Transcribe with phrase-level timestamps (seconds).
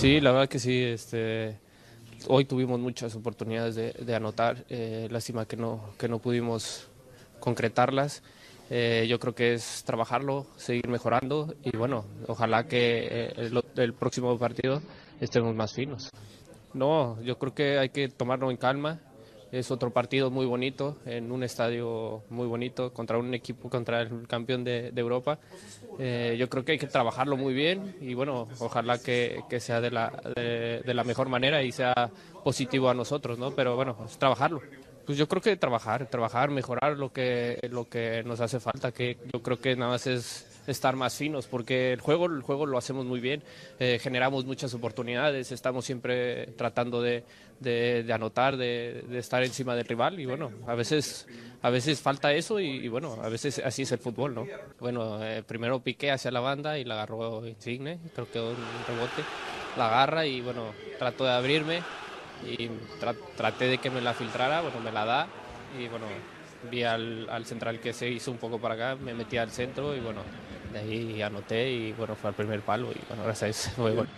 [0.00, 0.82] Sí, la verdad que sí.
[0.82, 1.58] Este,
[2.26, 4.64] hoy tuvimos muchas oportunidades de, anotar.
[4.70, 6.88] Eh, lástima que no, que no pudimos
[7.38, 8.22] concretarlas.
[8.70, 13.92] Eh, yo creo que es trabajarlo, seguir mejorando y bueno, ojalá que eh, el, el,
[13.92, 14.80] próximo partido
[15.20, 16.08] estemos más finos.
[16.72, 19.00] No, yo creo que hay que tomarlo en calma.
[19.52, 24.28] Es otro partido muy bonito, en un estadio muy bonito, contra un equipo, contra el
[24.28, 25.38] campeón de, Europa.
[25.98, 29.80] Eh, yo creo que hay que trabajarlo muy bien y bueno, ojalá que, que sea
[29.80, 32.10] de la, de, de, la mejor manera y sea
[32.44, 33.50] positivo a nosotros, ¿no?
[33.52, 34.60] Pero bueno, es trabajarlo.
[35.04, 39.18] Pues yo creo que trabajar, trabajar, mejorar lo que, lo que nos hace falta, que
[39.32, 42.78] yo creo que nada más es estar más finos, porque el juego, el juego lo
[42.78, 43.42] hacemos muy bien,
[43.78, 47.24] eh, generamos muchas oportunidades, estamos siempre tratando de,
[47.60, 51.26] de, anotar, de, de, estar encima del rival y bueno, a veces,
[51.62, 54.46] a veces falta eso y, bueno, a veces así es el fútbol, ¿no?
[54.78, 59.22] Bueno, eh, primero piqué hacia la banda y la agarró Insigne, creo que un rebote,
[59.76, 61.82] la agarra y bueno, trato de abrirme
[62.46, 62.68] y
[63.36, 65.28] traté de que me la filtrara, bueno, me la da
[65.78, 66.06] y bueno,
[66.70, 69.94] vi al, al, central que se hizo un poco para acá, me metí al centro
[69.94, 70.22] y bueno,
[70.72, 73.94] de ahí anoté y bueno, fue al primer palo y bueno, gracias a eso fue
[73.94, 74.08] gol.